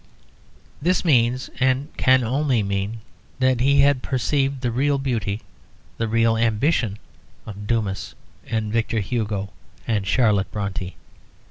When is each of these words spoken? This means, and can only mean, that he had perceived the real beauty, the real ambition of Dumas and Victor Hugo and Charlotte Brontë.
This 0.81 1.05
means, 1.05 1.51
and 1.59 1.95
can 1.95 2.23
only 2.23 2.63
mean, 2.63 3.01
that 3.37 3.59
he 3.59 3.81
had 3.81 4.01
perceived 4.01 4.61
the 4.61 4.71
real 4.71 4.97
beauty, 4.97 5.41
the 5.99 6.07
real 6.07 6.35
ambition 6.35 6.97
of 7.45 7.67
Dumas 7.67 8.15
and 8.47 8.73
Victor 8.73 8.99
Hugo 8.99 9.51
and 9.85 10.07
Charlotte 10.07 10.51
Brontë. 10.51 10.95